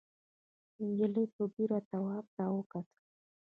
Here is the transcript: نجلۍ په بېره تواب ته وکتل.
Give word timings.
نجلۍ 0.85 1.25
په 1.35 1.43
بېره 1.53 1.79
تواب 1.89 2.25
ته 2.35 2.43
وکتل. 2.57 2.83